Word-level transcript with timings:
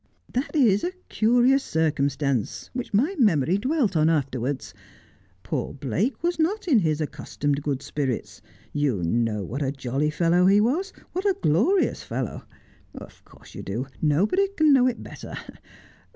That 0.33 0.55
is 0.55 0.83
a 0.83 0.93
curious 1.09 1.63
circumstance, 1.63 2.71
which 2.73 2.91
my 2.91 3.15
memory 3.19 3.59
dwelt 3.59 3.95
on 3.95 4.09
afterwards. 4.09 4.73
Poor 5.43 5.75
Blake 5.75 6.23
was 6.23 6.39
not 6.39 6.67
in 6.67 6.79
his 6.79 7.01
accustomed 7.01 7.61
good 7.61 7.83
spirits. 7.83 8.41
Ycu 8.73 9.03
know 9.03 9.43
what 9.45 9.61
a 9.61 9.71
jolly 9.71 10.09
fellow 10.09 10.47
he 10.47 10.59
was, 10.59 10.91
what 11.11 11.25
a 11.25 11.37
glorious 11.43 12.01
fellow. 12.01 12.45
Of 12.95 13.23
course 13.25 13.53
you 13.53 13.61
do; 13.61 13.85
nobody 14.01 14.47
can 14.57 14.73
know 14.73 14.87
it 14.87 15.03
better. 15.03 15.35